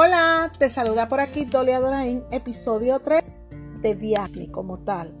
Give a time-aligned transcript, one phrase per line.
[0.00, 3.32] Hola, te saluda por aquí Dolia Dorain, episodio 3
[3.82, 5.12] de Disney como tal.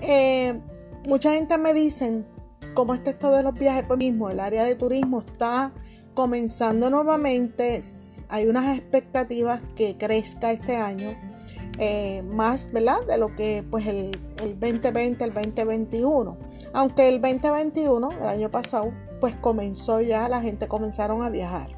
[0.00, 0.58] Eh,
[1.06, 2.26] mucha gente me dicen
[2.72, 5.74] cómo está esto de los viajes, pues mismo el área de turismo está
[6.14, 7.80] comenzando nuevamente,
[8.30, 11.14] hay unas expectativas que crezca este año.
[11.78, 13.04] Eh, más, ¿verdad?
[13.06, 14.10] De lo que pues el,
[14.42, 16.38] el 2020, el 2021.
[16.72, 21.76] Aunque el 2021, el año pasado, pues comenzó ya, la gente comenzaron a viajar.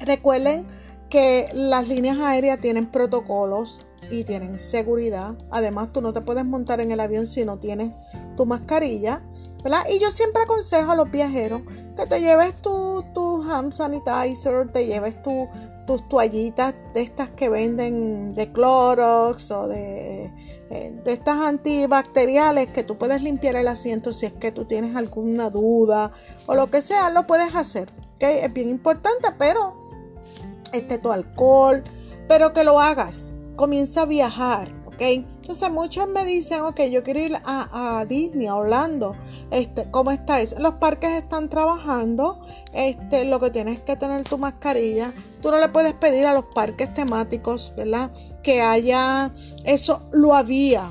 [0.00, 0.66] Recuerden
[1.08, 5.36] que las líneas aéreas tienen protocolos y tienen seguridad.
[5.50, 7.92] Además, tú no te puedes montar en el avión si no tienes
[8.36, 9.22] tu mascarilla.
[9.62, 9.84] ¿verdad?
[9.90, 11.62] Y yo siempre aconsejo a los viajeros
[11.96, 15.48] que te lleves tu, tu hand sanitizer, te lleves tu,
[15.86, 20.30] tus toallitas de estas que venden de Clorox o de,
[20.70, 24.94] eh, de estas antibacteriales que tú puedes limpiar el asiento si es que tú tienes
[24.94, 26.10] alguna duda
[26.46, 27.88] o lo que sea, lo puedes hacer.
[28.16, 28.38] ¿okay?
[28.42, 29.85] Es bien importante, pero
[30.76, 31.82] este tu alcohol,
[32.28, 33.36] pero que lo hagas.
[33.56, 35.00] Comienza a viajar, ¿ok?
[35.46, 39.14] Entonces muchos me dicen, ok, yo quiero ir a, Disney, a Orlando.
[39.52, 40.58] Este, ¿Cómo está eso?
[40.58, 42.40] Los parques están trabajando.
[42.72, 45.14] Este, lo que tienes que tener tu mascarilla.
[45.40, 48.10] Tú no le puedes pedir a los parques temáticos, ¿verdad?
[48.42, 49.32] Que haya
[49.64, 50.02] eso.
[50.10, 50.90] Lo había.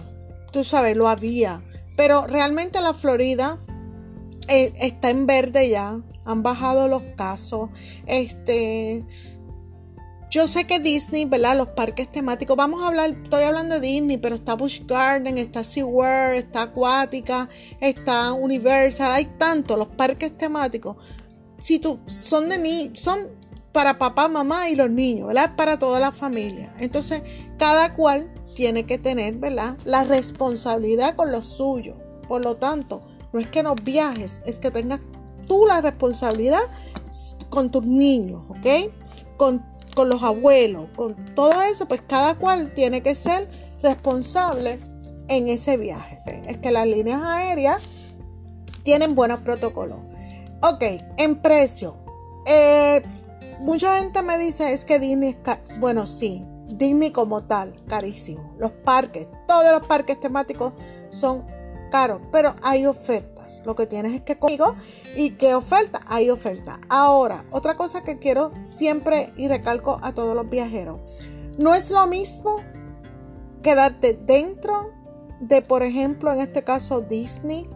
[0.54, 1.62] Tú sabes, lo había.
[1.98, 3.60] Pero realmente la Florida
[4.48, 6.00] eh, está en verde ya.
[6.24, 7.72] Han bajado los casos.
[8.06, 9.04] Este
[10.36, 11.56] yo sé que Disney, ¿verdad?
[11.56, 15.64] Los parques temáticos, vamos a hablar, estoy hablando de Disney, pero está Busch Garden, está
[15.64, 17.48] SeaWorld, está Acuática,
[17.80, 20.98] está Universal, hay tanto, los parques temáticos.
[21.58, 23.30] Si tú, son de mí, son
[23.72, 25.56] para papá, mamá y los niños, ¿verdad?
[25.56, 26.76] Para toda la familia.
[26.80, 27.24] Entonces,
[27.58, 29.78] cada cual tiene que tener, ¿verdad?
[29.86, 31.96] La responsabilidad con lo suyo.
[32.28, 33.00] Por lo tanto,
[33.32, 35.00] no es que no viajes, es que tengas
[35.48, 36.60] tú la responsabilidad
[37.50, 38.92] con tus niños, ¿ok?
[39.38, 43.48] Con con los abuelos, con todo eso, pues cada cual tiene que ser
[43.82, 44.80] responsable
[45.28, 46.20] en ese viaje.
[46.48, 47.82] Es que las líneas aéreas
[48.84, 49.98] tienen buenos protocolos.
[50.62, 50.84] Ok,
[51.18, 51.98] en precio.
[52.46, 53.02] Eh,
[53.60, 58.54] mucha gente me dice es que Disney es Bueno, sí, Disney como tal, carísimo.
[58.60, 60.74] Los parques, todos los parques temáticos
[61.10, 61.46] son
[61.92, 62.86] caros, pero hay
[63.66, 64.76] Lo que tienes es que conmigo
[65.16, 66.80] y qué oferta, hay oferta.
[66.90, 71.00] Ahora, otra cosa que quiero siempre y recalco a todos los viajeros.
[71.58, 72.58] No es lo mismo
[73.64, 74.92] quedarte dentro
[75.40, 77.70] de, por ejemplo, en este caso Disney,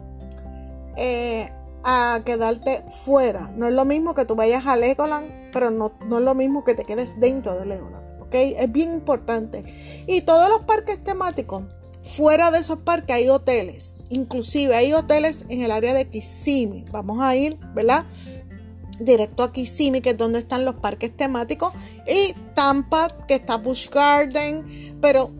[0.96, 1.50] eh,
[1.82, 3.50] a quedarte fuera.
[3.56, 6.64] No es lo mismo que tú vayas a Legoland, pero no, no es lo mismo
[6.64, 8.22] que te quedes dentro de Legoland.
[8.22, 8.34] ¿ok?
[8.34, 9.64] Es bien importante.
[10.06, 11.62] Y todos los parques temáticos
[12.02, 16.84] Fuera de esos parques hay hoteles, inclusive hay hoteles en el área de Kissimmee.
[16.90, 18.06] Vamos a ir, ¿verdad?
[18.98, 21.72] Directo a Kissimmee, que es donde están los parques temáticos,
[22.08, 25.30] y Tampa, que está Busch Garden, pero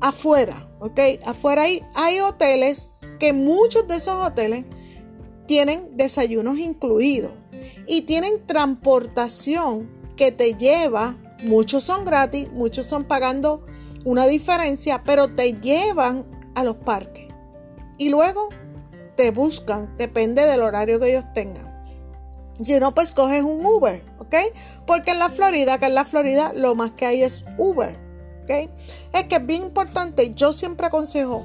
[0.00, 1.00] afuera, ¿ok?
[1.24, 4.64] Afuera hay, hay hoteles que muchos de esos hoteles
[5.46, 7.32] tienen desayunos incluidos
[7.86, 13.64] y tienen transportación que te lleva, muchos son gratis, muchos son pagando
[14.08, 16.24] una diferencia, pero te llevan
[16.54, 17.28] a los parques.
[17.98, 18.48] Y luego
[19.16, 21.82] te buscan, depende del horario que ellos tengan.
[22.62, 24.34] Si no, pues coges un Uber, ¿ok?
[24.86, 27.98] Porque en la Florida, que en la Florida lo más que hay es Uber,
[28.44, 28.70] ¿ok?
[29.12, 31.44] Es que es bien importante, yo siempre aconsejo,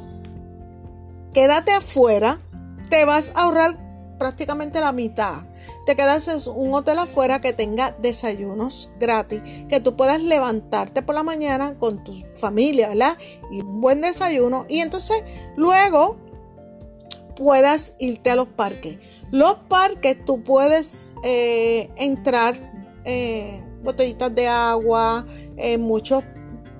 [1.33, 2.39] quédate afuera,
[2.89, 3.77] te vas a ahorrar
[4.23, 5.43] prácticamente la mitad
[5.85, 11.13] te quedas en un hotel afuera que tenga desayunos gratis, que tú puedas levantarte por
[11.13, 13.17] la mañana con tu familia, ¿verdad?
[13.51, 14.65] Y un buen desayuno.
[14.69, 15.23] Y entonces
[15.57, 16.15] luego
[17.35, 18.97] puedas irte a los parques.
[19.29, 22.55] Los parques tú puedes eh, entrar
[23.03, 25.25] eh, botellitas de agua,
[25.57, 26.23] eh, muchos,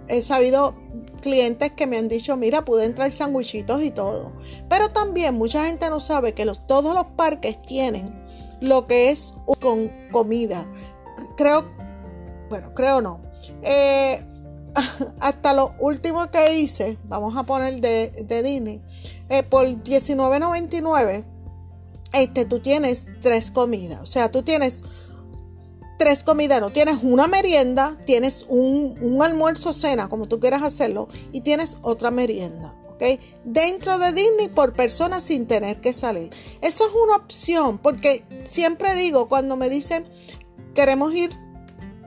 [0.07, 0.77] he sabido
[1.23, 4.33] clientes que me han dicho, mira, pude entrar sandwichitos y todo.
[4.69, 8.21] Pero también mucha gente no sabe que los, todos los parques tienen
[8.59, 10.69] lo que es con comida.
[11.37, 11.71] Creo,
[12.49, 13.21] bueno, creo no.
[13.61, 14.23] Eh,
[15.21, 18.81] hasta lo último que hice, vamos a poner de, de Disney,
[19.29, 21.23] eh, por $19.99,
[22.11, 24.01] este, tú tienes tres comidas.
[24.01, 24.83] O sea, tú tienes
[26.03, 31.39] tres comidas, no tienes una merienda, tienes un, almuerzo cena, como tú quieras hacerlo, y
[31.39, 32.75] tienes otra merienda.
[33.45, 36.29] Dentro de Disney por personas sin tener que salir.
[36.61, 40.05] Eso es una opción, porque siempre digo, cuando me dicen
[40.73, 41.31] queremos ir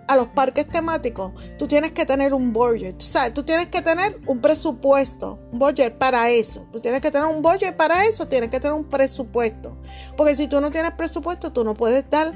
[0.09, 2.97] a los parques temáticos, tú tienes que tener un budget.
[2.97, 6.67] O sea, tú tienes que tener un presupuesto, un budget para eso.
[6.73, 9.77] Tú tienes que tener un budget para eso, tienes que tener un presupuesto.
[10.17, 12.33] Porque si tú no tienes presupuesto, tú no puedes dar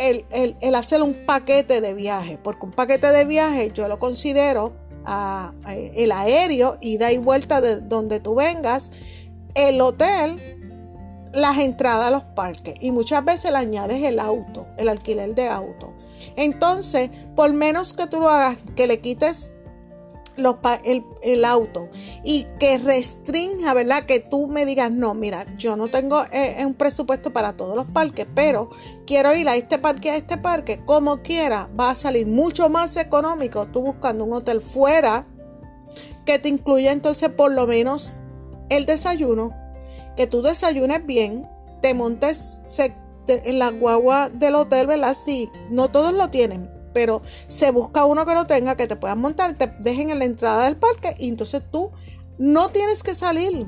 [0.00, 4.72] el, el, hacer un paquete de viaje, porque un paquete de viaje yo lo considero
[5.04, 8.90] a, el aéreo, ida y vuelta de donde tú vengas,
[9.54, 10.40] el hotel,
[11.34, 15.48] las entradas a los parques y muchas veces le añades el auto, el alquiler de
[15.48, 15.92] auto.
[16.34, 19.52] Entonces, por menos que tú lo hagas, que le quites
[20.36, 21.88] el, auto
[22.24, 24.04] y que restrinja, ¿verdad?
[24.04, 27.86] Que tú me digas, no, mira, yo no tengo eh, un presupuesto para todos los
[27.86, 28.70] parques, pero
[29.06, 32.96] quiero ir a este parque, a este parque, como quiera, va a salir mucho más
[32.96, 35.26] económico tú buscando un hotel fuera
[36.24, 38.22] que te incluya entonces por lo menos
[38.68, 39.50] el desayuno,
[40.16, 41.46] que tú desayunes bien,
[41.82, 42.60] te montes
[43.28, 45.16] en la guagua del hotel, ¿verdad?
[45.24, 49.20] Sí, no todos lo tienen, pero se busca uno que lo tenga, que te puedan
[49.20, 51.90] montar, te dejen en la entrada del parque y entonces tú
[52.38, 53.66] no tienes que salir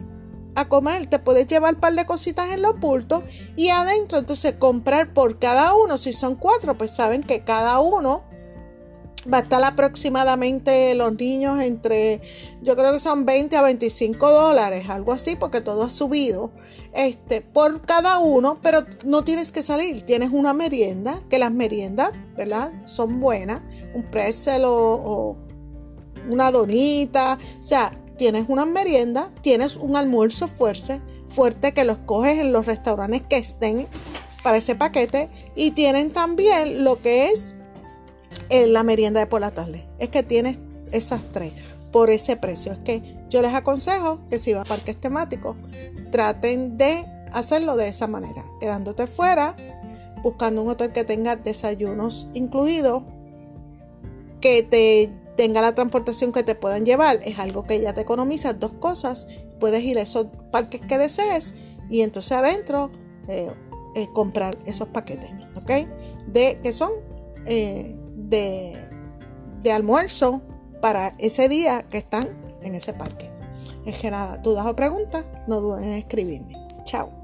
[0.55, 3.23] a comer, te puedes llevar un par de cositas en los bultos
[3.57, 8.25] y adentro entonces comprar por cada uno, si son cuatro, pues saben que cada uno
[9.33, 12.21] va a estar aproximadamente los niños entre,
[12.63, 16.51] yo creo que son 20 a 25 dólares, algo así, porque todo ha subido,
[16.93, 22.13] este, por cada uno, pero no tienes que salir, tienes una merienda, que las meriendas,
[22.37, 22.73] ¿verdad?
[22.85, 23.63] Son buenas,
[23.95, 25.37] un pretzel o,
[26.29, 32.39] una donita, o sea, tienes una merienda, tienes un almuerzo fuerte, fuerte que los coges
[32.39, 33.87] en los restaurantes que estén
[34.43, 37.55] para ese paquete y tienen también lo que es
[38.69, 39.87] la merienda de por la tarde.
[39.99, 40.59] Es que tienes
[40.91, 41.53] esas tres
[41.91, 42.73] por ese precio.
[42.73, 45.57] Es que yo les aconsejo que si va a parques temáticos,
[46.11, 49.57] traten de hacerlo de esa manera, quedándote fuera,
[50.23, 53.03] buscando un hotel que tenga desayunos incluidos,
[54.41, 58.53] que te tenga la transportación que te puedan llevar, es algo que ya te economiza
[58.53, 59.27] dos cosas,
[59.59, 61.55] puedes ir a esos parques que desees
[61.89, 62.91] y entonces adentro
[63.29, 63.51] eh,
[63.95, 65.71] eh, comprar esos paquetes, ¿ok?
[66.27, 66.93] De que son
[67.47, 67.97] eh,
[68.33, 70.43] de, almuerzo
[70.81, 72.27] para ese día que están
[72.63, 73.31] en ese parque.
[73.87, 76.55] Es que nada, dudas o preguntas, no duden en escribirme.
[76.85, 77.22] Chao.